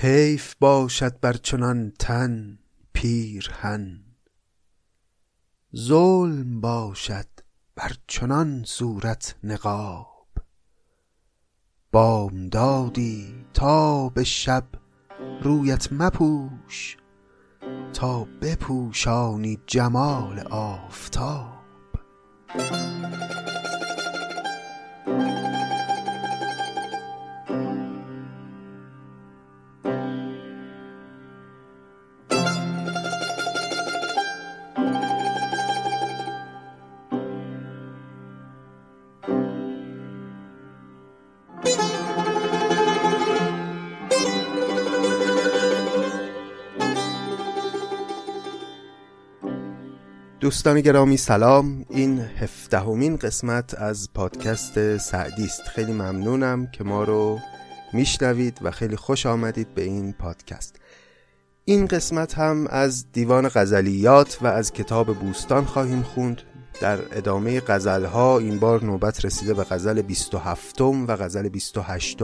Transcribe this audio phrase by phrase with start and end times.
[0.00, 2.58] حیف باشد بر چنان تن
[2.92, 4.04] پیرهن
[5.76, 7.26] ظلم باشد
[7.76, 10.28] بر چنان صورت نقاب.
[11.92, 14.64] بامدادی تا به شب
[15.42, 16.96] رویت مپوش
[17.92, 21.58] تا بپوشانی جمال آفتاب.
[50.48, 51.84] دوستان گرامی سلام.
[51.90, 55.62] این هفدهمین قسمت از پادکست سعدی است.
[55.62, 57.38] خیلی ممنونم که ما رو
[57.92, 60.76] میشنوید و خیلی خوش آمدید به این پادکست.
[61.64, 66.42] این قسمت هم از دیوان غزلیات و از کتاب بوستان خواهیم خوند.
[66.80, 72.18] در ادامه غزلها این بار نوبت رسیده به غزل 27 و غزل 28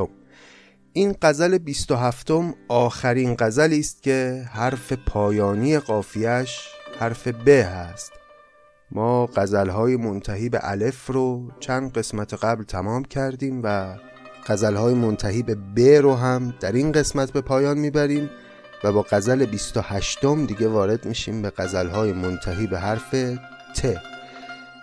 [0.93, 2.31] این غزل 27
[2.69, 8.13] آخرین غزلی است که حرف پایانی قافیش حرف ب هست.
[8.91, 13.97] ما غزلهای منتهی به الف رو چند قسمت قبل تمام کردیم و
[14.47, 18.31] غزلهای منتهی به ب رو هم در این قسمت به پایان می‌بریم
[18.85, 23.15] و با غزل 28 دیگه وارد میشیم به غزلهای منتهی به حرف
[23.77, 23.97] ت.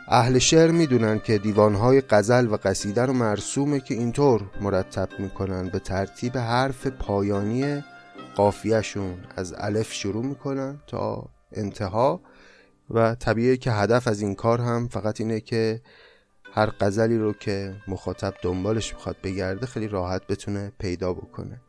[0.08, 5.80] اهل شعر می‌دونن که دیوانهای غزل و قصیده رو مرسومه که اینطور مرتب می‌کنن به
[5.80, 7.84] ترتیب حرف پایانی
[8.36, 9.18] قافیهشون.
[9.38, 12.22] از الف شروع می‌کنن تا انتها
[12.90, 15.82] و طبیعه که هدف از این کار هم فقط اینه که
[16.54, 21.62] هر غزلی رو که مخاطب دنبالش می‌خواد بگرده خیلی راحت بتونه پیدا بکنه.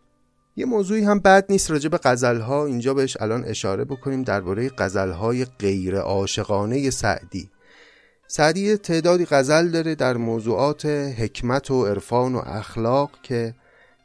[0.56, 2.66] یه موضوعی هم بد نیست راجع به غزلها.
[2.66, 7.50] اینجا بهش الان اشاره بکنیم درباره غزلهای غیر عاشقانه سعدی.
[8.26, 13.54] سعدی تعدادی غزل داره در موضوعات حکمت و عرفان و اخلاق که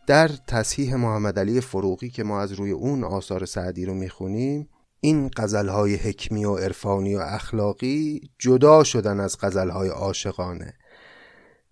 [0.08, 5.30] در تصحیح محمد علی فروغی که ما از روی اون آثار سعدی رو می‌خونیم این
[5.38, 10.74] غزلهای حکمی و عرفانی و اخلاقی جدا شدن از غزلهای عاشقانه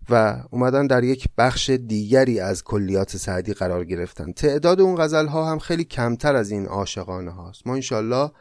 [0.10, 4.32] و اومدن در یک بخش دیگری از کلیات سعدی قرار گرفتن.
[4.32, 7.68] تعداد اون غزلها هم خیلی کمتر از این عاشقانه هاست.
[7.68, 8.32] ما انشالله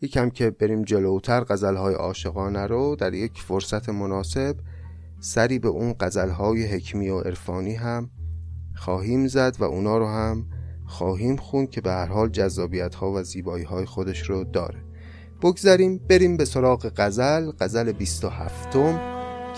[0.00, 4.56] یکم که بریم جلوتر غزلهای عاشقانه رو در یک فرصت مناسب
[5.20, 8.10] سری به اون غزلهای حکمی و عرفانی هم
[8.76, 10.46] خواهیم زد و اونا رو هم
[10.88, 14.78] خواهیم خوند که به هر حال جذابیت ها و زیبایی های خودش رو داره.
[15.42, 18.72] بگذاریم بریم به سراغ غزل غزل 27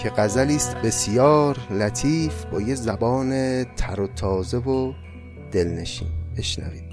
[0.02, 4.92] که غزلی است بسیار لطیف با یه زبان تر و تازه و
[5.52, 6.08] دلنشین.
[6.36, 6.89] بشنوید.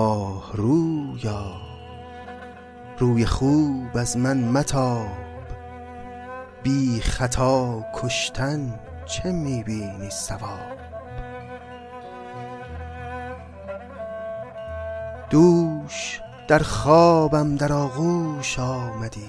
[0.00, 1.44] ماه رویا.
[2.98, 5.06] روی خوب از من متاب.
[6.62, 10.78] بی خطا کشتن چه می‌بینی سواب
[15.30, 19.28] دوش در خوابم در آغوش آمدی.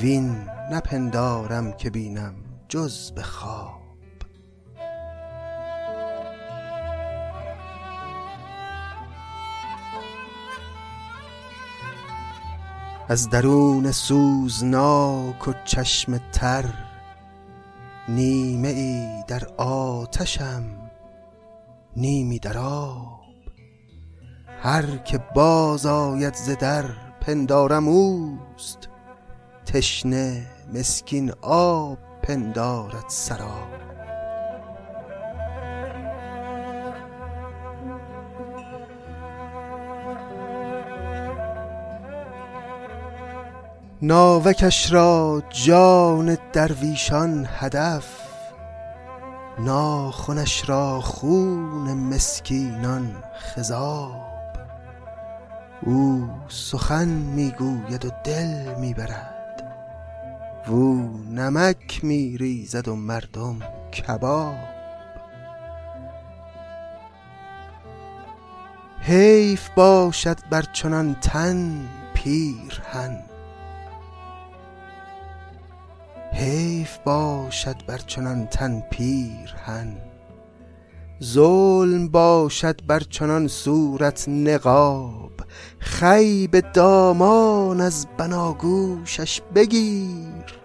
[0.00, 0.36] وین
[0.70, 2.34] نپندارم که بینم
[2.68, 3.83] جز به خواب.
[13.08, 16.64] از درون سوزناک و چشم تر
[18.08, 20.62] نیمه ای در آتشم
[21.96, 23.20] نیمی در آب.
[24.62, 26.84] هر که باز آید ز در
[27.20, 28.88] پندارم اوست.
[29.66, 33.93] تشنه مسکین آب پندارد سراب.
[44.06, 48.06] ناوکش را جان درویشان هدف
[49.58, 54.12] ناخونش را خون مسکینان خضاب.
[55.82, 59.62] او سخن می‌گوید و دل می‌برد
[60.68, 63.58] وو نمک میریزد و مردم
[63.92, 64.54] کباب.
[69.00, 73.33] حیف باشد بر چنان تن پیرهن
[76.34, 79.96] حیف باشد بر چنان تن پیرهن
[81.22, 85.32] ظلم باشد بر چنان صورت نقاب.
[85.78, 90.60] خیب دامان از بناگوشش بگیر.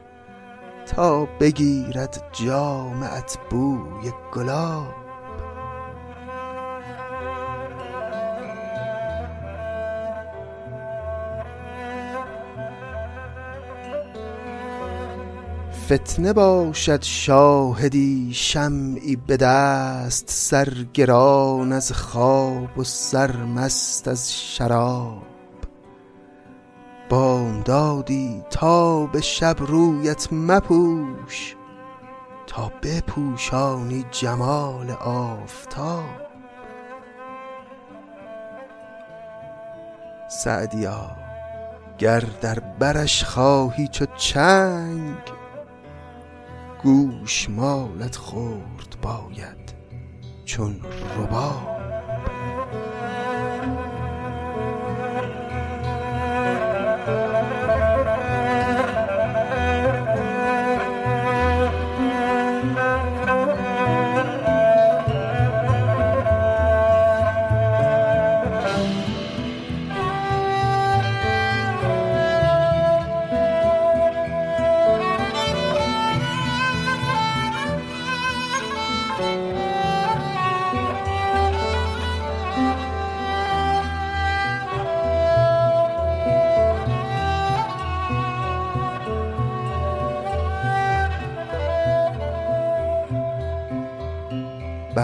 [0.85, 5.08] تا بگیرد جامعت بوی گلاب.
[15.91, 25.23] فتنه باشد شاهدی شمعی به دست سرگران از خواب و سرمست از شراب.
[27.09, 31.55] بامدادی تا به شب رویت مپوش
[32.47, 36.03] تا بپوشانی جمال آفتاب.
[40.29, 41.11] سعدیا
[41.97, 45.38] گر در برش خواهی چو چنگ
[46.83, 49.73] گوش مالت خورد باید
[50.45, 50.81] چون
[51.17, 51.78] رباب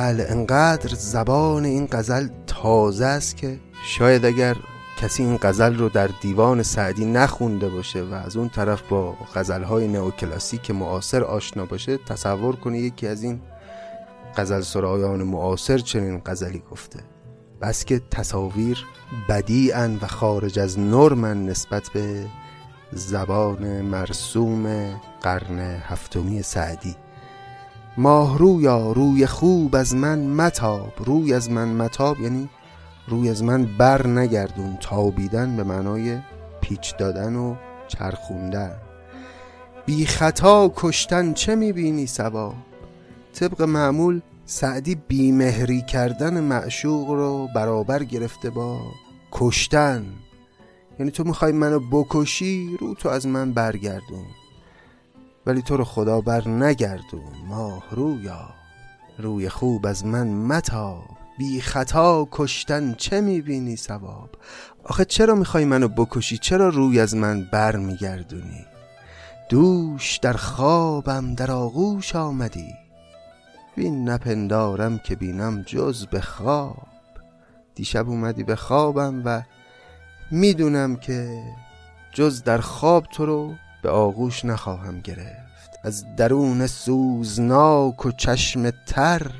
[0.06, 4.56] بله انقدر زبان این غزل تازه است که شاید اگر
[5.02, 9.88] کسی این غزل رو در دیوان سعدی نخونده باشه و از اون طرف با غزلهای
[9.88, 13.42] نئوکلاسیک معاصر آشنا باشه تصور کنه یکی از این
[14.38, 17.00] غزل سرایان معاصر چنین غزلی گفته.
[17.62, 18.86] بس که تصاویر
[19.30, 22.26] بدیعن و خارج از نرمن نسبت به
[22.92, 26.96] زبان مرسوم قرن هفتمی سعدی.
[27.98, 30.94] ماه رویا روی خوب از من متاب.
[31.06, 32.50] روی از من متاب یعنی
[33.08, 34.78] روی از من بر نگردون.
[34.82, 36.20] تابیدن به معنای
[36.62, 37.56] پیچ دادن و
[37.88, 38.72] چرخوندن.
[39.86, 42.56] بی خطا کشتن چه می‌بینی سواب
[43.34, 48.80] طبق معمول سعدی بیمهری کردن معشوق رو برابر گرفته با
[49.32, 50.06] کشتن.
[51.00, 54.26] یعنی تو می‌خوای منو بکشی رو تو از من برگردون.
[55.46, 58.50] ولی تو رو خدا بر نگردون ماه رویا.
[59.18, 61.04] روی خوب از من متا.
[61.38, 64.30] بی خطا کشتن چه می‌بینی سواب
[64.84, 68.66] آخه چرا می‌خوای منو بکشی؟ چرا روی از من بر میگردونی
[69.50, 72.74] دوش در خوابم در آغوش آمدی.
[73.76, 76.88] بین نپندارم که بینم جز به خواب.
[77.76, 79.42] دیشب اومدی به خوابم و
[80.32, 81.44] می‌دونم که
[82.12, 83.54] جز در خواب تو رو
[83.84, 85.45] به آغوش نخواهم گرفت.
[85.86, 89.32] از درون سوزناک و چشم تر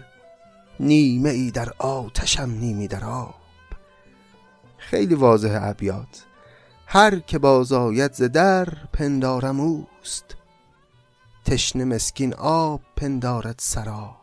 [0.80, 3.36] نیمه ای در آتشم نیمی در آب.
[4.78, 6.26] خیلی واضح ابیات.
[6.88, 10.26] هر که بازاید ز در پندارم اوست.
[11.46, 14.16] تشنه مسکین آب پندارد سراب.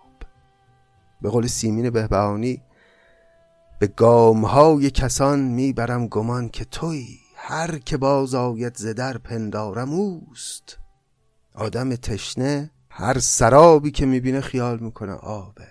[1.23, 2.63] به قول سیمین بهبهانی
[3.79, 10.82] به گامهای کسان می‌برم گمان که تویی هر که باز آید ز در پندارم اوست.
[11.55, 15.13] آدم تشنه هر سرابی که می‌بینه خیال می‌کنه.
[15.13, 15.69] آبه.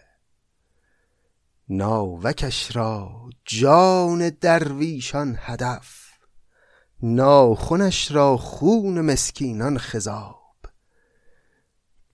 [1.70, 6.12] ناوکش را جان درویشان هدف.
[7.04, 10.56] ناخونش را خون مسکینان خضاب.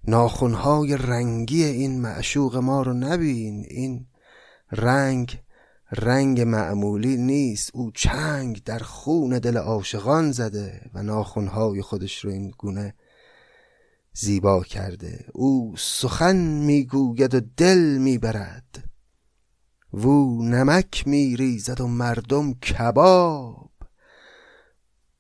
[0.08, 3.66] ناخونهای رنگی این معشوق ما رو نبین.
[3.70, 4.08] این
[4.72, 5.42] رنگ
[5.92, 7.72] رنگ معمولی نیست.
[7.74, 12.94] او چنگ در خون دل عاشقان زده و ناخونهای خودش رو این گونه
[14.20, 15.26] زیبا کرده.
[15.34, 18.84] او سخن می‌گوید و دل می‌برد.
[19.94, 23.72] وو نمک میریزد و مردم کباب.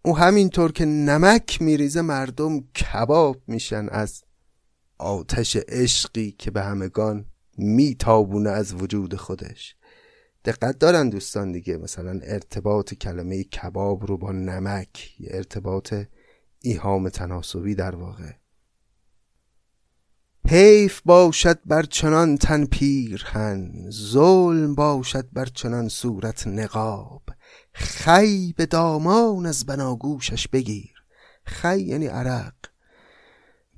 [0.01, 4.23] او همینطور که نمک میریزه مردم کباب میشن از
[4.97, 7.25] آتش عشقی که به همگان
[7.57, 9.75] میتابونه از وجود خودش.
[10.45, 15.93] دقت دارن دوستان دیگه مثلا ارتباط کلمه کباب رو با نمک یه ارتباط
[16.61, 18.31] ایهام تناسبی در واقع.
[20.49, 27.23] حیف باشد بر چنان تن پیرهن ظلم باشد بر چنان صورت نقاب.
[27.73, 30.93] خی به دامان از بناگوشش بگیر.
[31.45, 32.53] خی یعنی عرق.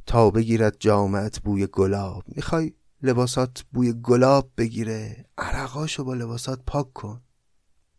[0.05, 2.23] تا بگیرد جامعت بوی گلاب.
[2.27, 7.21] می‌خوای لباسات بوی گلاب بگیره عرقاشو با لباسات پاک کن.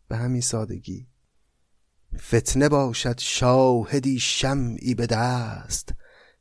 [0.07, 1.07] به همین سادگی.
[2.17, 5.93] فتنه باشد شاهدی شمعی به دست.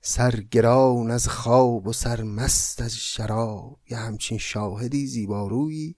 [0.02, 5.96] سرگران از خواب و سرمست از شراب یه همچین شاهدی زیبارویی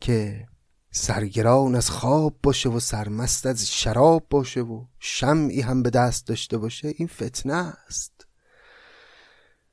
[0.00, 0.46] که
[0.90, 6.58] سرگران از خواب باشه و سرمست از شراب باشه و شمعی هم به دست داشته
[6.58, 8.26] باشه این فتنه است.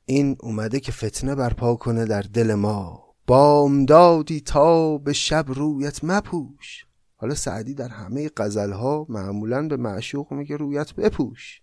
[0.04, 3.14] این اومده که فتنه برپا کنه در دل ما.
[3.26, 6.86] بامدادی تا به شب رویت مپوش.
[7.16, 11.60] حالا سعدی در همه قزلها معمولا به معشوق میگه رویت بپوش.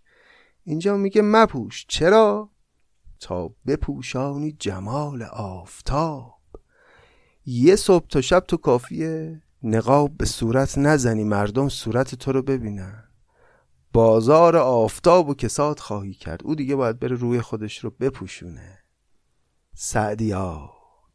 [0.68, 1.86] اینجا میگه مپوش.
[1.88, 2.50] چرا؟
[3.20, 6.40] تا بپوشانی جمال آفتاب.
[7.46, 13.04] یه صبح تا شب تو کافیه نقاب به صورت نزنی مردم صورت تو رو ببینن.
[13.94, 16.44] بازار آفتاب و کساد خواهی کرد.
[16.44, 18.80] او دیگه باید بره روی خودش رو بپوشونه.
[19.76, 20.70] سعدیا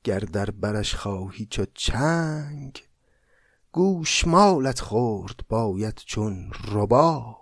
[0.04, 2.78] گر در برش خواهی چو چنگ
[3.72, 7.41] گوش مالت خورد باید چون رباب.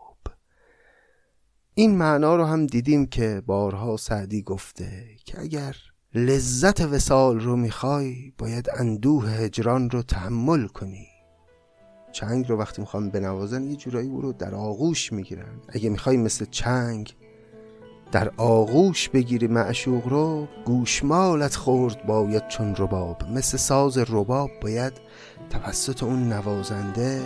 [1.80, 5.76] این معنا رو هم دیدیم که بارها سعدی گفته که اگر
[6.14, 11.06] لذت وسال رو می‌خوای باید اندوه هجران رو تحمل کنی.
[12.12, 15.60] چنگ رو وقتی می‌خوام بنوازن یه جورایی او رو در آغوش می‌گیرن.
[15.68, 17.16] اگه می‌خوای مثل چنگ
[18.12, 23.22] در آغوش بگیری معشوق رو گوشمالت خورد باید چون رباب.
[23.34, 24.92] مثل ساز رباب باید
[25.50, 27.22] توسط اون نوازنده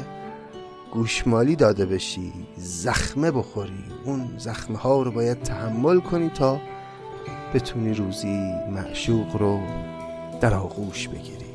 [0.95, 6.61] گوشمالی داده بشی زخمه بخوری اون زخمه ها رو باید تحمل کنی تا
[7.55, 9.61] بتونی روزی معشوق رو
[10.41, 11.53] در آغوش بگیری.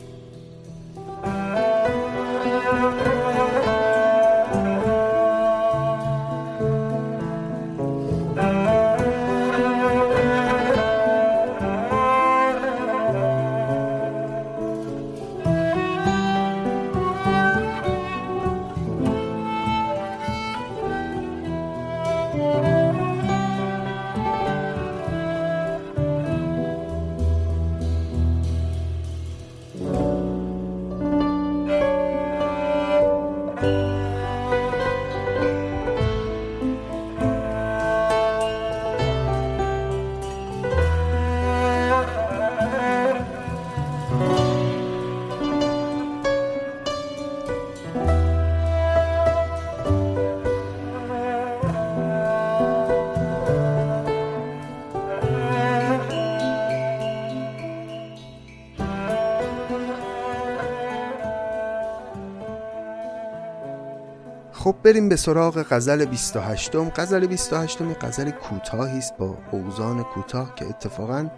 [64.63, 70.03] خب بریم به سراغ غزل 28 م غزل 28 م غزل کوتاهی است با اوزان
[70.03, 71.29] کوتاه که اتفاقا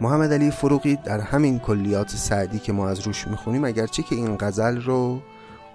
[0.00, 4.36] محمد علی فروغی در همین کلیات سعدی که ما از روش می‌خونیم اگرچه که این
[4.40, 5.20] غزل رو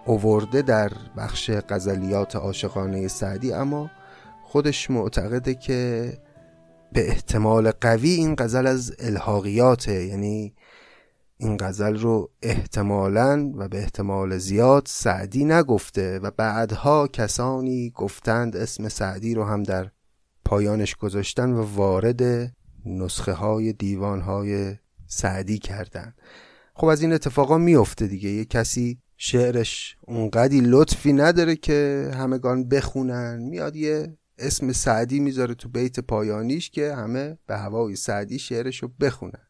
[0.05, 3.89] اوورده در بخش غزلیات عاشقانه سعدی اما
[4.43, 6.13] خودش معتقده که
[6.91, 10.05] به احتمال قوی این غزل از الحاقیاته.
[10.05, 10.53] یعنی
[11.41, 18.89] این غزل رو احتمالا و به احتمال زیاد سعدی نگفته و بعدها کسانی گفتند اسم
[18.89, 19.91] سعدی رو هم در
[20.45, 22.51] پایانش گذاشتن و وارد
[22.85, 24.75] نسخه های دیوان های
[25.07, 26.13] سعدی کردن.
[26.73, 28.29] خب از این اتفاقا میفته دیگه.
[28.29, 33.39] یه کسی شعرش اونقدی لطفی نداره که همگان بخونن.
[33.39, 38.91] میاد یه اسم سعدی می‌ذاره تو بیت پایانیش که همه به هوای سعدی شعرش رو
[39.01, 39.47] بخونن.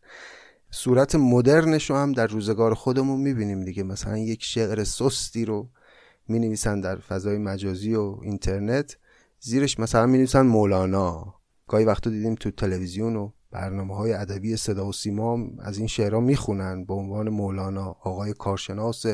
[0.72, 3.84] صورت مدرنش رو هم در روزگار خودمون می‌بینیم دیگه.
[3.84, 5.70] مثلا یک شعر سستی رو
[6.28, 8.98] می نویسن در فضای مجازی و اینترنت.
[9.40, 11.36] زیرش مثلا می نویسن مولانا.
[11.68, 16.20] گاهی وقتا دیدیم تو تلویزیون و برنامه های ادبی صدا و سیما از این شعرها
[16.20, 16.86] می‌خونن.
[16.86, 19.06] به عنوان مولانا آقای کارشناس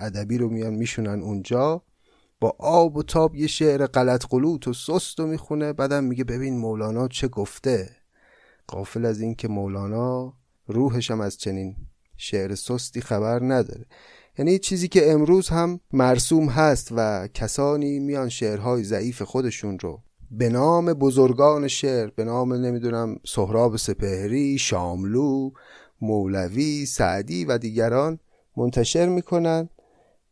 [0.00, 1.82] ادبی رو میان میشونن اونجا.
[2.40, 5.72] با آب و تاب یه شعر غلط قلوت و سست رو می‌خونه.
[5.72, 7.90] بعدم میگه ببین مولانا چه گفته.
[8.66, 10.34] قافل از این که مولانا
[10.66, 11.76] روحش هم از چنین
[12.16, 13.86] شعر سستی خبر نداره.
[14.38, 20.48] یعنی چیزی که امروز هم مرسوم هست و کسانی میان شعرهای ضعیف خودشون رو به
[20.48, 25.50] نام بزرگان شعر به نام نمی‌دونم سهراب سپهری شاملو
[26.00, 28.18] مولوی سعدی و دیگران
[28.56, 29.68] منتشر می‌کنن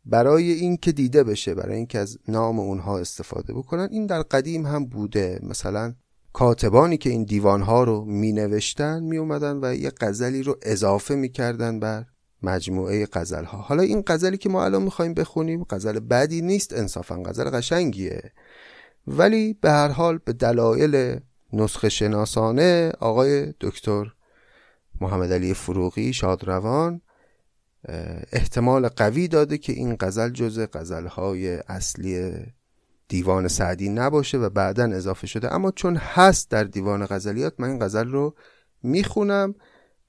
[0.05, 3.87] برای اینکه دیده بشه برای اینکه از نام اونها استفاده بکنن.
[3.91, 5.39] این در قدیم هم بوده.
[5.43, 5.93] مثلا
[6.35, 11.29] کاتبانی که این دیوانها رو می نوشتن می اومدن و یه غزلی رو اضافه می
[11.29, 12.05] کردن بر
[12.43, 17.15] مجموعه غزل ها حالا این غزلی که ما الان می‌خوایم بخونیم غزل بدی نیست انصافا
[17.15, 18.31] غزل قشنگیه.
[19.07, 21.19] ولی به هر حال به دلایل
[21.53, 24.13] نسخه شناسانه آقای دکتر
[25.01, 27.01] محمد علی فروغی شادروان
[28.31, 32.31] احتمال قوی داده که این غزل جز غزلهای اصلی
[33.07, 35.53] دیوان سعدی نباشه و بعدا اضافه شده.
[35.53, 38.35] اما چون هست در دیوان غزلیات من این غزل رو
[38.83, 39.55] می‌خونم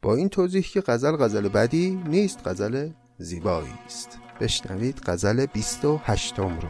[0.02, 4.18] با این توضیح که غزل غزل بدی نیست غزل زیبایی است.
[4.40, 6.68] بشنوید غزل 28 رو.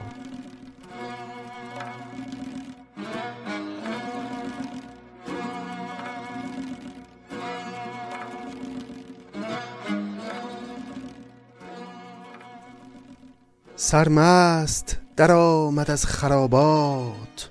[13.76, 17.51] سرمست در آمد از خرابات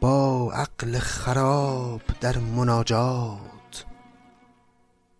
[0.00, 3.84] با عقل خراب در مناجات.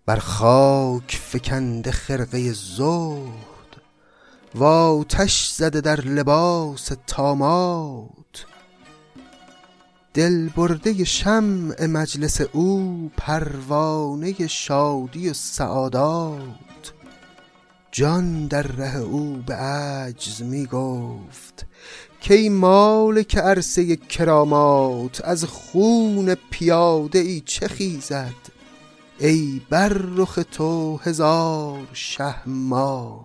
[0.07, 3.77] بر خاک فکنده خرقه زهد
[4.55, 8.47] و آتش زده در لباس تامات
[10.15, 16.66] دل برده شمع مجلس او پروانه شادی و سعادات.
[17.97, 21.67] جان در ره او به عجز می گفت
[22.21, 28.35] کی مال که عرصه کرامات از خون پیاده ای چه خیزد؟
[29.19, 33.25] ای بر رخ تو هزار شهمات.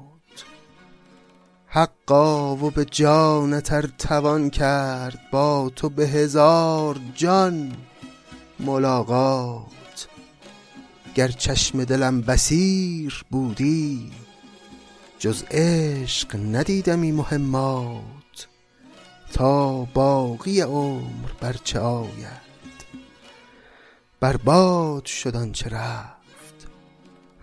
[1.67, 7.71] حقا و به جانتر توان کرد با تو به هزار جان
[8.59, 10.07] ملاقات.
[11.15, 14.11] گر چشم دلم بسیر بودی
[15.21, 18.47] جز عشق ندیدمی مهمات
[19.33, 22.85] تا باقی عمر بر چه آید؟
[24.19, 26.67] برباد شد چه رفت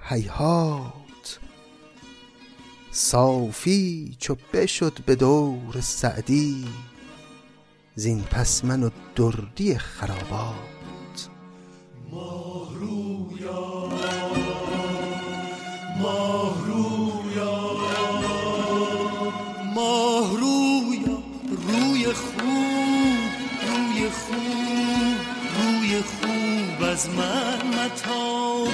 [0.03, 1.39] هیهات.
[2.91, 6.69] صافی چو بشد به دور سعدی
[7.95, 11.29] زین پس من و دردی خرابات.
[12.13, 13.89] ماهرویا
[26.99, 28.69] از من متاب.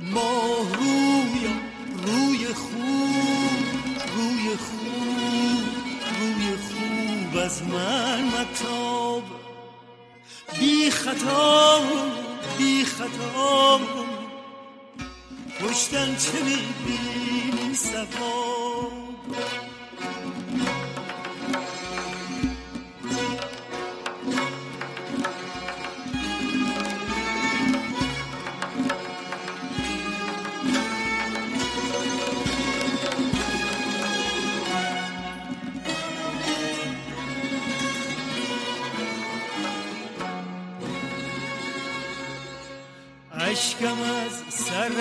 [0.00, 0.72] ماه
[2.06, 3.64] روی خوب
[4.16, 5.66] روی خوب
[6.20, 9.22] روی خوب از من متاب.
[10.60, 11.80] بی خطا
[12.58, 13.99] بی خطا.
[15.62, 18.30] پشتن چه می‌بینی سفا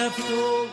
[0.09, 0.67] رفت و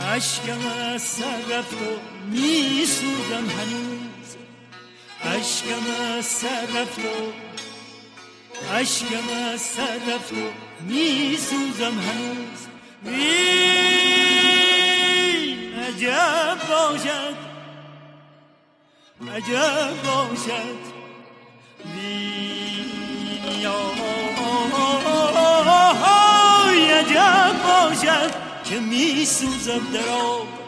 [0.00, 1.98] اشکم از سر رفت و
[2.30, 4.36] می سوزم هنوز.
[5.22, 7.32] اشکم از سر رفت و
[8.74, 12.66] اشکم از سر رفت و می سوزم هنوز.
[13.04, 13.20] وی
[15.88, 17.36] عجب باشد.
[19.36, 20.80] عجب باشد.
[21.96, 22.60] وی
[28.10, 28.30] باشد
[28.64, 30.59] که می سوزم در آب.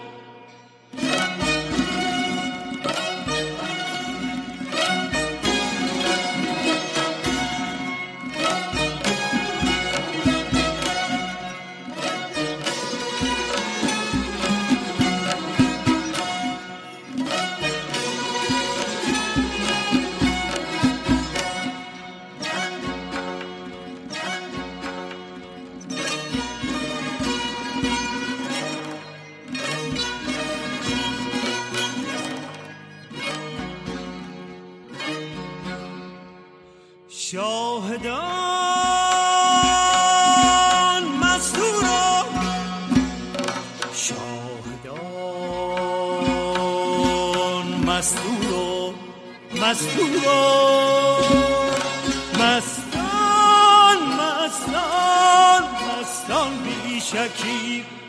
[57.12, 58.01] بی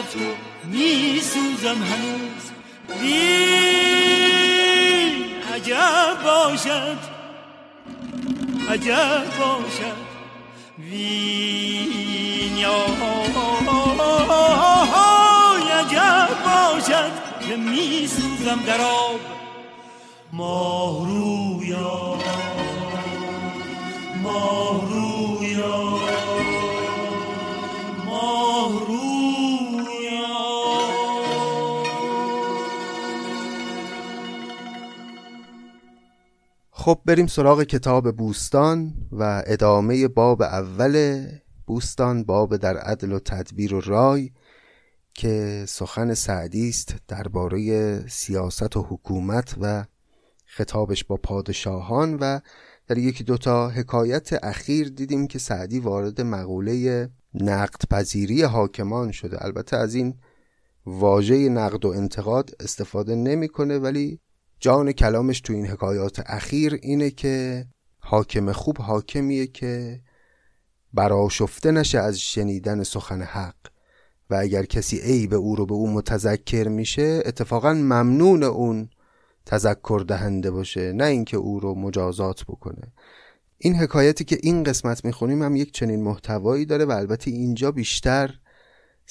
[0.00, 0.20] رفت و
[0.64, 2.50] می سوزم هنوز.
[3.00, 3.20] وین
[5.54, 6.98] عجب باشد.
[8.70, 10.10] عجب باشد.
[10.78, 12.86] وین یا
[15.80, 17.12] عجب باشد
[17.48, 19.20] که می سوزم در آب
[20.32, 22.18] ماه رویا.
[24.22, 26.19] ماه رویا.
[36.80, 41.26] خب بریم سراغ کتاب بوستان و ادامه باب اول
[41.66, 44.30] بوستان باب در عدل و تدبیر و رای
[45.14, 49.84] که سخن سعدی است درباره سیاست و حکومت و
[50.46, 52.40] خطابش با پادشاهان و
[52.86, 59.44] در یکی دوتا حکایت اخیر دیدیم که سعدی وارد مقوله نقد پذیری حاکمان شده.
[59.44, 60.14] البته از این
[60.86, 64.20] واژه نقد و انتقاد استفاده نمی‌کنه ولی
[64.60, 67.66] جان کلامش تو این حکایات اخیر اینه که
[67.98, 70.00] حاکم خوب حاکمیه که
[70.94, 73.54] براشفته نشه از شنیدن سخن حق.
[74.30, 78.88] و اگر کسی عیب او رو به او متذکر میشه اتفاقا ممنون اون
[79.46, 82.92] تذکر دهنده باشه نه اینکه او رو مجازات بکنه.
[83.58, 88.34] این حکایتی که این قسمت می‌خونیم هم یک چنین محتوایی داره و البته اینجا بیشتر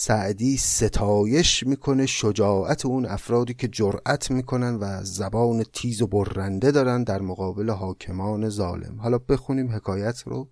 [0.02, 7.04] سعدی ستایش می‌کنه شجاعت اون افرادی که جرأت می‌کنن و زبان تیز و برنده دارن
[7.04, 9.02] در مقابل حاکمان ظالم.
[9.02, 10.50] حالا بخونیم حکایت رو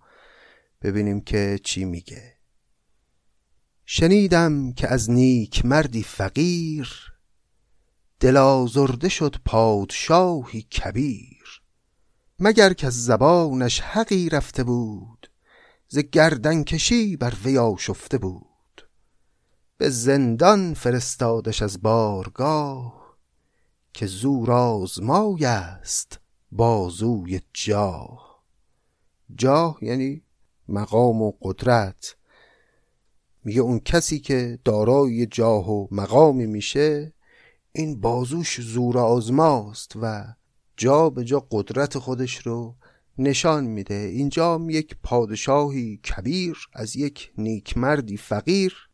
[0.82, 2.34] ببینیم که چی میگه.
[3.84, 7.12] شنیدم که از نیک مردی فقیر
[8.20, 11.62] دل آزرده شد پادشاهی کبیر.
[12.38, 15.30] مگر که از زبانش حقی رفته بود
[15.88, 18.47] ز گردن کشی بر وی آشفته بود.
[19.80, 23.16] زندان فرستادش از بارگاه
[23.92, 26.20] که زور آزمای است
[26.52, 28.44] بازوی جاه.
[29.36, 30.22] جاه یعنی
[30.68, 32.16] مقام و قدرت.
[33.44, 37.12] میگه اون کسی که دارای جاه و مقامی میشه
[37.72, 40.24] این بازوش زور آزماست و
[40.76, 42.74] جا به جا قدرت خودش رو
[43.18, 43.94] نشان میده.
[43.94, 48.87] اینجا یک پادشاهی کبیر از یک نیکمردی فقیر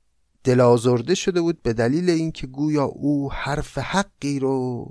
[0.45, 4.89] دلازرده شده بود به دلیل اینکه گویا او حرف حقی رو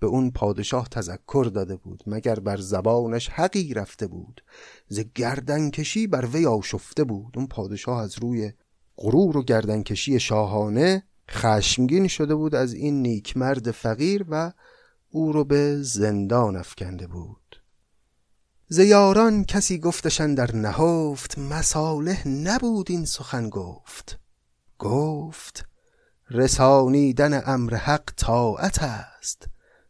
[0.00, 4.44] به اون پادشاه تذکر داده بود مگر بر زبانش حقی رفته بود
[4.88, 7.32] ز گردن کشی بر وی آشفته بود.
[7.36, 8.52] اون پادشاه از روی
[8.96, 14.52] غرور و گردنکشی شاهانه خشمگین شده بود از این نیکمرد فقیر و
[15.10, 17.62] او رو به زندان افکنده بود.
[18.68, 24.18] زیاران کسی گفتشن در نهفت مساله نبود این سخن گفت.
[24.78, 25.64] گفت
[26.30, 29.48] رسانیدن امر حق طاعت است.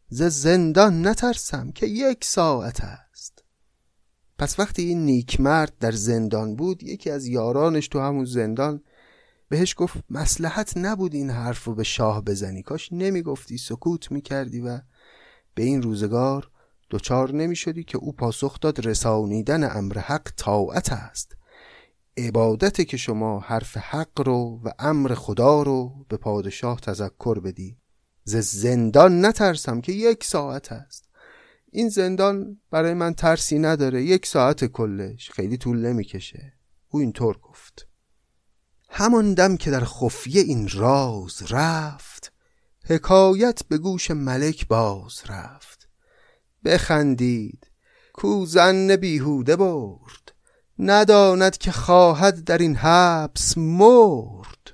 [0.09, 3.43] ز زندان نترسم که یک ساعت است.
[4.37, 8.81] پس وقتی این نیکمرد در زندان بود یکی از یارانش تو همون زندان
[9.49, 12.63] بهش گفت مسلحت نبود این حرف رو به شاه بزنی.
[12.63, 14.81] کاش نمی‌گفتی سکوت می‌کردی و
[15.55, 16.49] به این روزگار
[16.91, 21.35] دچار نمی شدی که او پاسخ داد رسانیدن امر حق طاعت است.
[22.27, 27.77] عبادت که شما حرف حق رو و امر خدا رو به پادشاه تذکر بدی.
[28.23, 31.09] ز زندان نترسم که یک ساعت است.
[31.71, 34.03] این زندان برای من ترسی نداره.
[34.03, 35.31] یک ساعت کلش.
[35.31, 36.53] خیلی طول نمی‌کشه.
[36.89, 37.87] او اینطور گفت.
[38.89, 42.33] همان دم که در خفیه این راز رفت
[42.85, 45.89] حکایت به گوش ملک باز رفت.
[46.65, 47.67] بخندید.
[48.13, 50.33] کو زن بیهوده برد.
[50.79, 54.73] نداند که خواهد در این حبس مرد.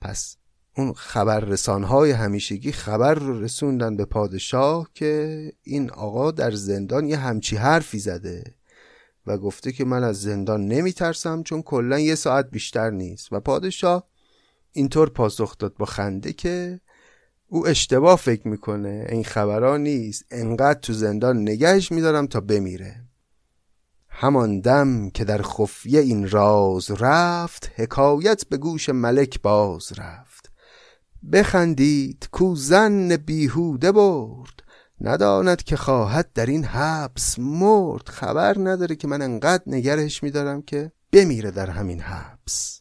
[0.00, 0.36] پس
[0.76, 7.56] اون خبررسانهای همیشگی خبر رو رسوندن به پادشاه که این آقا در زندان یه همچی
[7.56, 8.54] حرفی زده
[9.26, 13.32] و گفته که من از زندان نمی ترسم چون کلا یه ساعت بیشتر نیست.
[13.32, 14.08] و پادشاه
[14.72, 16.80] اینطور پاسخ داد با خنده که
[17.46, 19.06] او اشتباه فکر می‌کنه.
[19.08, 20.24] این خبرها نیست.
[20.30, 23.09] انقدر تو زندان نگهش میدارم تا بمیره.
[24.22, 30.52] همان دم که در خفیه این راز رفت حکایت به گوش ملک باز رفت.
[31.32, 34.62] بخندید کو زن بیهوده برد
[35.00, 38.08] نداند که خواهد در این حبس مرد.
[38.08, 42.80] خبر نداره که من انقدر نگرش میدارم که بمیره در همین حبس.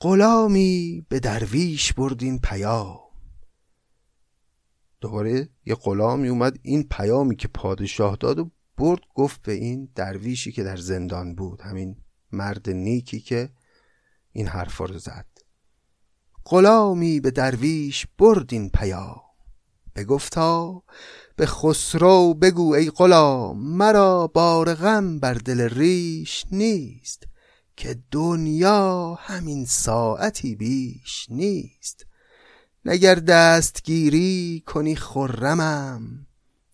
[0.00, 3.00] غلامی به درویش برد این پیام.
[5.00, 10.52] دوباره یه غلامی اومد این پیامی که پادشاه داد و برد گفت به این درویشی
[10.52, 11.96] که در زندان بود همین
[12.32, 13.50] مرد نیکی که
[14.32, 15.26] این حرف رو زد.
[16.44, 19.20] غلامی به درویش برد این پیام.
[19.96, 20.82] بگفتا
[21.36, 27.24] به خسرو بگو ای غلام مرا بار غم بر دل ریش نیست
[27.76, 32.06] که دنیا همین ساعتی بیش نیست.
[32.84, 36.26] نگر دستگیری کنی خرمم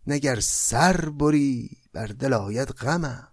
[0.07, 3.29] نگر سر بری بر دل آید غمم.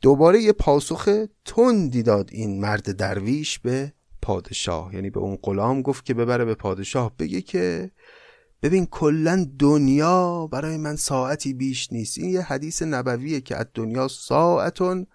[0.00, 4.94] دوباره یه پاسخ تندی داد این مرد درویش به پادشاه.
[4.94, 7.16] یعنی به اون غلام گفت که ببره به پادشاه.
[7.18, 7.90] بگه که
[8.62, 12.18] ببین کلا دنیا برای من ساعتی بیش نیست.
[12.18, 15.06] این یه حدیث نبویه که از دنیا ساعتون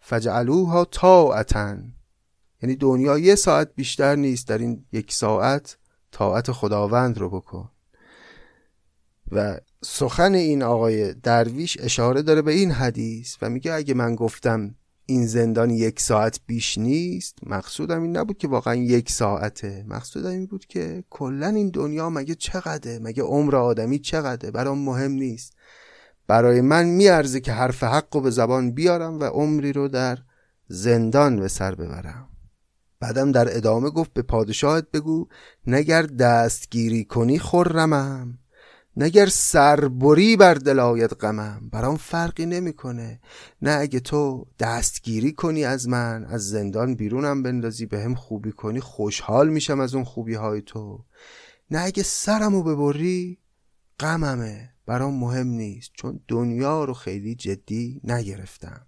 [0.00, 1.94] فجعلوها طاعتن
[2.62, 4.48] یعنی دنیا یه ساعت بیشتر نیست.
[4.48, 5.78] در این یک ساعت
[6.12, 7.70] طاعت خداوند رو بکن.
[9.32, 14.74] و سخن این آقای درویش اشاره داره به این حدیث و میگه اگه من گفتم
[15.06, 19.84] این زندان یک ساعت بیش نیست مقصودم این نبود که واقعا یک ساعته.
[19.88, 25.12] مقصودم این بود که کلا این دنیا مگه چقدره؟ مگه عمر آدمی چقدره؟ برام مهم
[25.12, 25.52] نیست.
[26.26, 30.18] برای من میارزه که حرف حق رو به زبان بیارم و عمری رو در
[30.68, 32.28] زندان به سر ببرم.
[33.00, 35.28] بعدم در ادامه گفت به پادشاهت بگو
[35.66, 38.39] نگر دستگیری کنی خرمم.
[38.96, 43.20] نگر سربری بر دل آید غمم برام فرقی نمی‌کنه.
[43.62, 48.80] نه اگه تو دستگیری کنی از من از زندان بیرونم بندازی به هم خوبی کنی
[48.80, 51.04] خوشحال میشم از اون خوبی های تو.
[51.70, 53.38] نه اگه سرمو ببری
[54.00, 54.70] غممه.
[54.86, 58.86] برام مهم نیست چون دنیا رو خیلی جدی نگرفتم.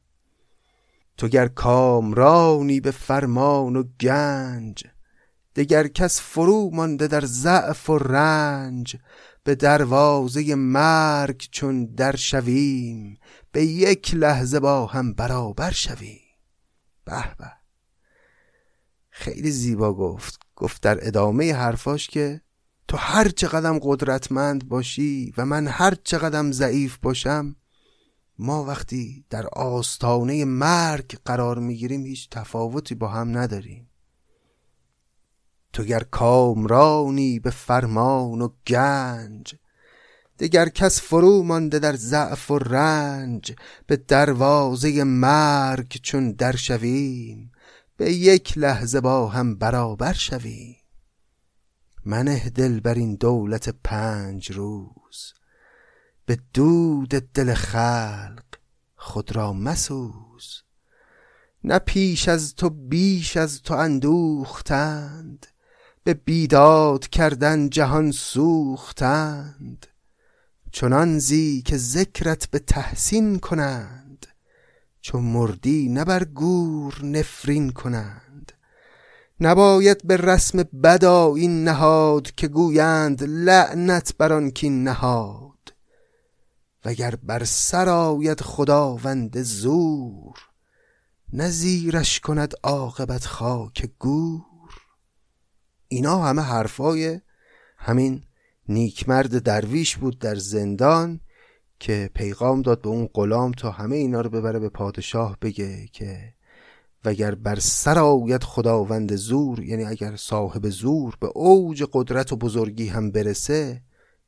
[1.16, 4.84] تو گر کامرانی به فرمان و گنج
[5.56, 8.96] دگر کس فرو مانده در ضعف و رنج
[9.44, 13.18] به دروازه مرگ چون در شویم
[13.52, 16.20] به یک لحظه با هم برابر شویم.
[17.04, 17.52] به به.
[19.10, 22.40] خیلی زیبا گفت گفت در ادامه حرفاش که
[22.88, 27.56] تو هر چقدر قدرتمند باشی و من هر چقدر ضعیف باشم
[28.38, 33.91] ما وقتی در آستانه مرگ قرار می‌گیریم هیچ تفاوتی با هم نداریم.
[35.72, 39.54] تو گر کامرانی به فرمان و گنج
[40.38, 43.52] دگر کس فرو مانده در ضعف و رنج
[43.86, 47.52] به دروازه مرگ چون در شویم
[47.96, 50.76] به یک لحظه با هم برابر شویم.
[52.04, 55.34] منه دل بر این دولت پنج روز
[56.26, 58.44] به دود دل خلق
[58.96, 60.62] خود را مسوز.
[61.64, 65.46] نه پیش از تو بیش از تو اندوختند
[66.04, 69.86] به بیداد کردن جهان سوختند.
[70.72, 74.26] چنان زی که ذکرت به تحسین کنند
[75.00, 78.52] چون مردی نه بر گور نفرین کنند.
[79.40, 85.74] نباید به رسم بدا این نهاد که گویند لعنت بر آن کین نهاد.
[86.84, 90.38] وگر بر سر آید خداوند زور
[91.32, 94.51] نزیرش کند عاقبت خاک گور.
[95.92, 97.20] اینا همه حرفای
[97.76, 98.22] همین
[98.68, 101.20] نیکمرد درویش بود در زندان
[101.78, 106.34] که پیغام داد به اون غلام تا همه اینا رو ببره به پادشاه بگه که
[107.04, 112.88] وگر بر سر آید خداوند زور یعنی اگر صاحب زور به اوج قدرت و بزرگی
[112.88, 113.82] هم برسه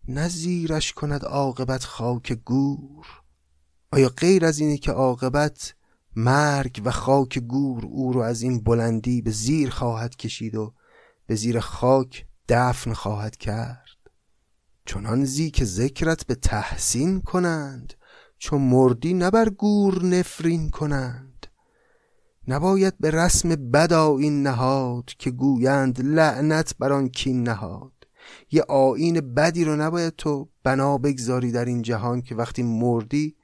[0.09, 3.07] نزیرش کند عاقبت خاک گور.
[3.92, 5.74] آیا غیر از اینه که عاقبت
[6.16, 10.74] مرگ و خاک گور او رو از این بلندی به زیر خواهد کشید و
[11.26, 13.84] به زیر خاک دفن خواهد کرد.
[14.87, 17.94] چنان زی که ذکرت به تحسین کنند
[18.38, 21.46] چون مردی نبر گور نفرین کنند.
[22.48, 27.92] نباید به رسم بدا این نهاد که گویند لعنت بر آن کین نهاد.
[28.50, 33.37] یه آین بدی رو نباید تو بنا بگذاری در این جهان که وقتی مردی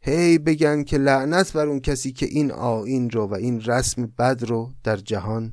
[0.00, 4.44] هی بگن که لعنت بر اون کسی که این آین رو و این رسم بد
[4.44, 5.52] رو در جهان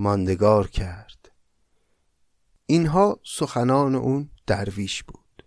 [0.00, 1.32] ماندگار کرد.
[2.66, 5.44] اینها سخنان اون درویش بود.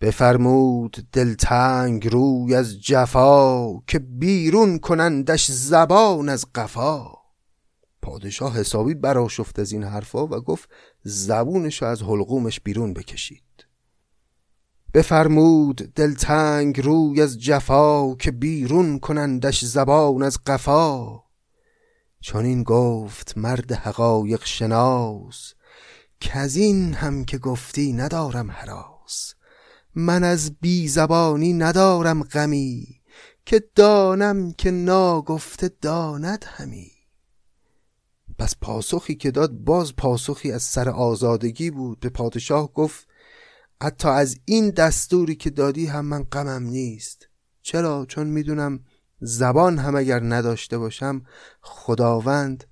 [0.00, 7.12] بفرمود دلتنگ روی از جفا که بیرون کنندش زبان از قفا.
[8.02, 10.70] پادشاه حسابی براشفت از این حرفا و گفت
[11.02, 13.66] زبونش از حلقومش بیرون بکشید.
[14.94, 21.31] بفرمود دلتنگ روی از جفا که بیرون کنندش زبان از قفا.
[22.22, 25.54] چون این گفت مرد حقایق شناس
[26.56, 29.34] این هم که گفتی ندارم حراس.
[29.94, 33.00] من از بی زبانی ندارم غمی
[33.46, 36.90] که دانم که ناگفته داند همی.
[38.38, 42.00] پس پاسخی که داد باز پاسخی از سر آزادگی بود.
[42.00, 43.08] به پادشاه گفت
[43.82, 47.28] حتی از این دستوری که دادی هم من غمم نیست.
[47.62, 48.84] چرا؟ چون می‌دونم
[49.24, 51.22] زبان هم اگر نداشته باشم
[51.60, 52.64] خداوند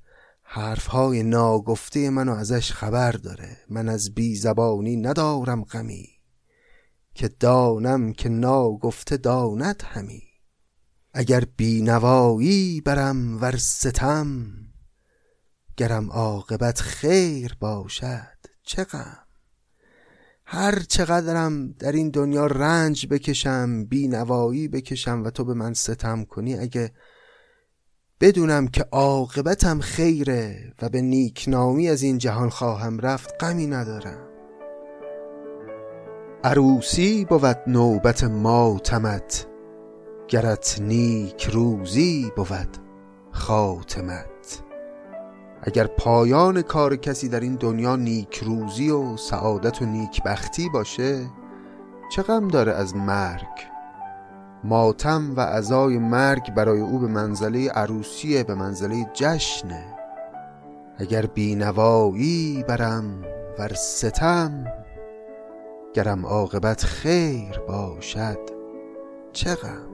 [0.43, 3.57] حرفهای ناگفته منو ازش خبر داره.
[3.69, 6.09] من از بی زبانی ندارم غمی
[7.15, 10.23] که دانم که ناگفته داند همی.
[11.13, 14.53] اگر بینوایی برم ور ستم
[15.77, 18.85] گرم عاقبت خیر باشد چه
[20.53, 26.59] هر چقدرم در این دنیا رنج بکشم بینوایی بکشم و تو به من ستم کنی
[26.59, 26.91] اگه
[28.21, 34.29] بدونم که عاقبتم خیره و به نیکنامی از این جهان خواهم رفت غمی ندارم.
[36.45, 39.47] عروسی بود نوبت ماتمت
[40.29, 42.77] گرت نیک روزی بود
[43.31, 44.70] خاتمت.
[45.63, 51.27] اگر پایان کار کسی در این دنیا نیک روزی و سعادت و نیکبختی باشه
[52.13, 53.71] چه غم داره از مرگ؟
[54.65, 59.85] ماتم و عزای مرگ برای او به منزله عروسیه به منزله جشنه
[60.99, 63.25] اگر بینوایی برم
[63.59, 64.65] ور ستم
[65.95, 68.39] گرم عاقبت خیر باشد
[69.33, 69.90] چه بله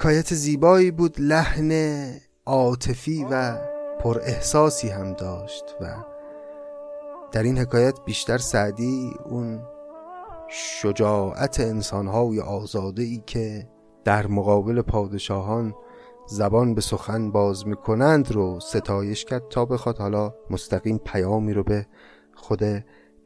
[0.00, 1.72] حکایت زیبایی بود لحن
[2.46, 3.58] عاطفی و
[3.98, 5.86] پر احساسی هم داشت و
[7.32, 9.60] در این حکایت بیشتر سعدی اون
[10.48, 13.68] شجاعت انسانهای آزاده ای که
[14.04, 15.74] در مقابل پادشاهان
[16.26, 21.86] زبان به سخن باز می‌کنند رو ستایش کرد تا بخواد حالا مستقیم پیامی رو به
[22.34, 22.62] خود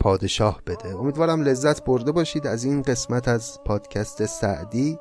[0.00, 0.96] پادشاه بده.
[0.96, 4.98] امیدوارم لذت برده باشید از این قسمت از پادکست سعدی.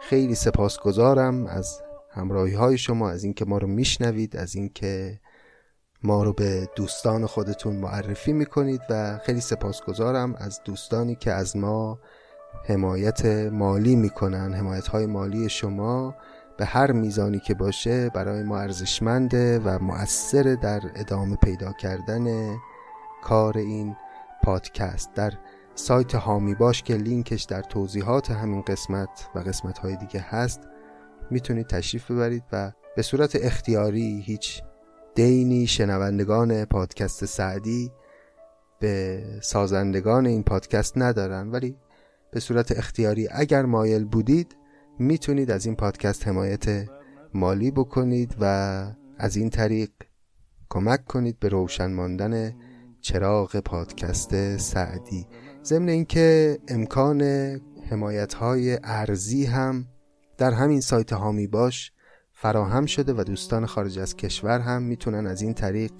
[0.00, 5.20] خیلی سپاسگزارم از همراهی های شما از اینکه ما رو میشنوید از اینکه
[6.02, 11.98] ما رو به دوستان خودتون معرفی می‌کنید و خیلی سپاسگزارم از دوستانی که از ما
[12.64, 16.14] حمایت مالی می‌کنن حمایت های مالی شما
[16.58, 22.56] به هر میزانی که باشه برای ما ارزشمنده و مؤثر در ادامه پیدا کردن
[23.22, 23.96] کار این
[24.42, 25.14] پادکست.
[25.14, 25.32] در
[25.78, 30.60] سایت هامی باش که لینکش در توضیحات همین قسمت و قسمت های دیگه هست
[31.30, 34.62] می‌تونید تشریف ببرید و به صورت اختیاری هیچ
[35.14, 37.92] دینی شنوندگان پادکست سعدی
[38.80, 41.50] به سازندگان این پادکست ندارن.
[41.50, 41.76] ولی
[42.30, 44.56] به صورت اختیاری اگر مایل بودید
[44.98, 46.88] می‌تونید از این پادکست حمایت
[47.34, 48.44] مالی بکنید و
[49.18, 49.90] از این طریق
[50.70, 52.54] کمک کنید به روشن ماندن
[53.00, 55.26] چراغ پادکست سعدی.
[55.68, 57.22] ضمن اینکه امکان
[57.90, 59.86] حمایت های ارزی هم
[60.38, 61.92] در همین سایت هامی باش
[62.32, 65.92] فراهم شده و دوستان خارج از کشور هم می‌تونن از این طریق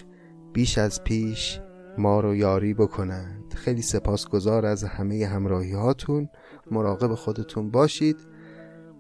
[0.53, 1.61] بیش از پیش
[1.99, 3.55] ما رو یاری بکنند.
[3.55, 6.29] خیلی سپاسگزار از همه همراهی هاتون
[6.71, 8.17] مراقب خودتون باشید.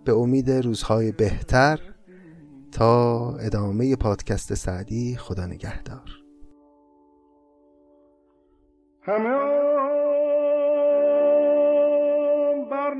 [0.04, 1.80] به امید روزهای بهتر.
[2.72, 6.10] تا ادامه پادکست سعدی خدا نگهدار.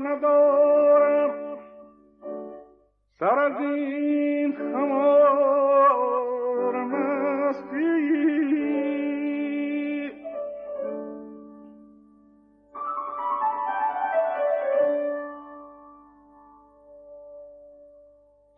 [0.07, 1.57] ندارم.
[3.19, 6.03] سر از این خمار
[6.83, 8.09] مستی.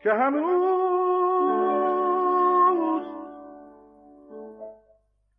[0.04, 1.42] که هنوز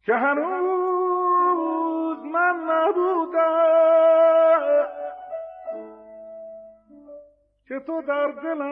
[0.04, 0.71] که هنوز
[7.72, 8.62] که تو در دلم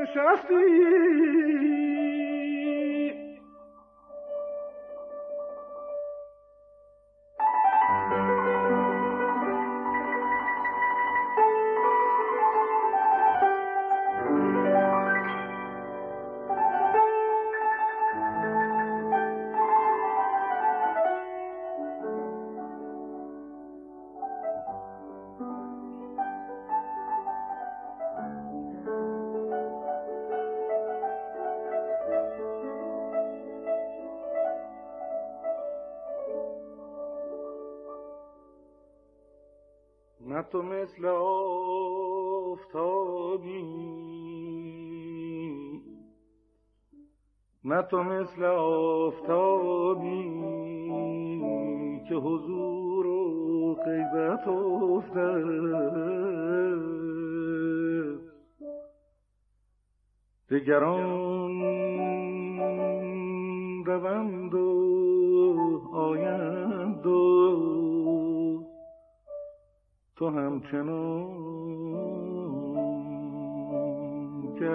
[0.00, 1.93] نشستی.
[40.52, 41.06] تو مثل
[42.56, 43.64] آفتابی.
[47.64, 50.24] نه تو مثل آفتابی
[52.08, 55.54] که حضور و غیبت افتد
[60.50, 61.23] دگران
[70.16, 71.28] تو همچنان
[74.58, 74.68] که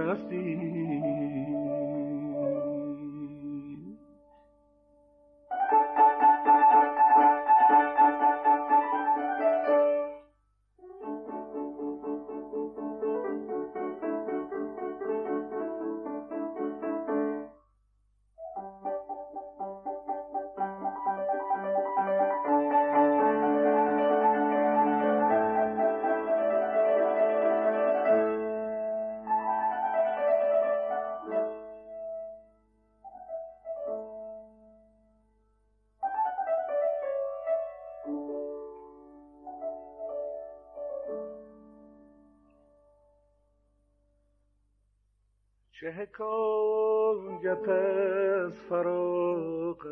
[45.79, 49.87] چه حکایت از فراق؟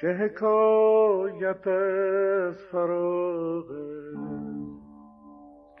[0.00, 3.66] چه حکایت از فراق؟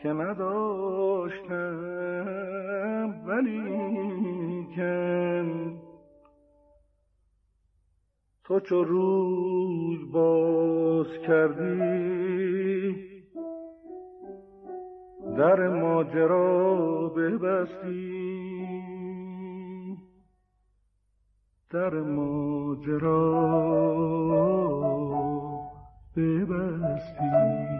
[0.02, 1.74] که نداشتم
[3.26, 3.60] ولی
[8.44, 13.09] تو چو روی باز کردی
[15.40, 18.66] در ماجرا ببستی.
[21.70, 23.20] در ماجرا
[26.16, 27.79] ببستی.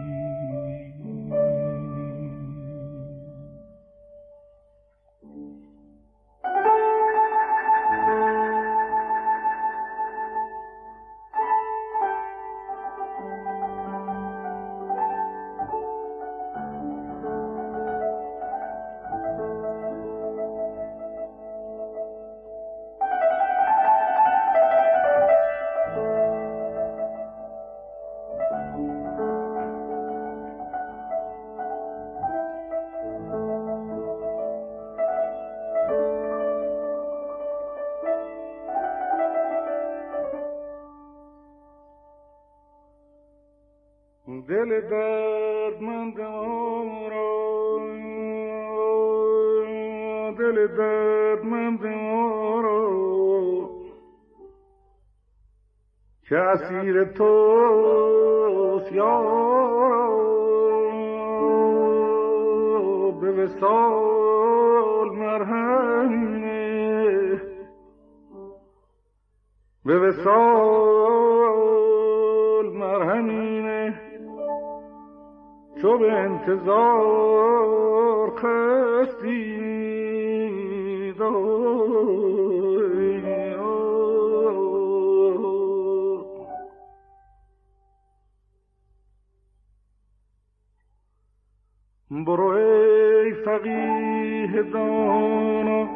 [44.71, 47.79] دل دردمند ما را.
[50.39, 52.89] دل دردمند ما را.
[56.29, 60.21] که اسیر توست یارا.
[63.21, 66.41] به وسال مرهم
[69.85, 71.10] به وسال
[76.01, 77.91] به انتظار
[78.35, 79.61] خستی
[92.25, 95.87] برو ای فقیه دانا.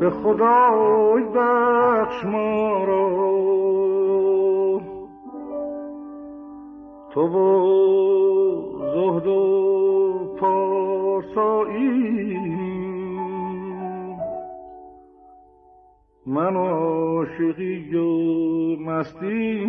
[0.00, 3.27] به خدای بخش ما را.
[7.18, 7.58] تو با
[8.94, 12.38] زهد و پارسایی.
[16.26, 18.06] من عاشقی و
[18.76, 19.66] مستی.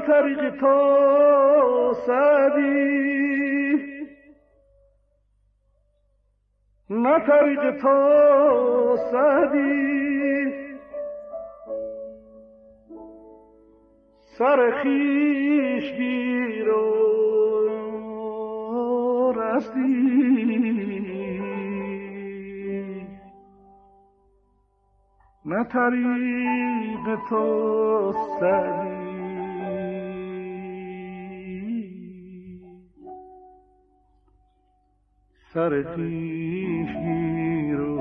[0.00, 3.44] طریق تا سعدی.
[6.90, 9.94] نه طریق تا سعدی.
[14.38, 16.84] سر خیش گیر و
[19.36, 20.14] رستی.
[25.46, 28.83] نه طریق تو سری
[35.54, 38.00] سر خیش گیر و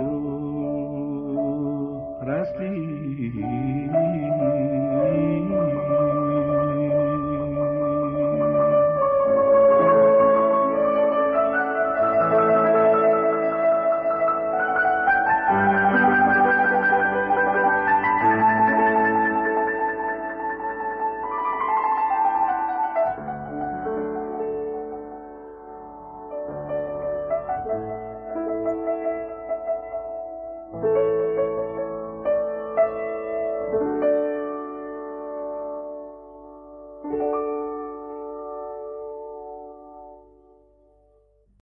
[2.28, 3.34] رستی.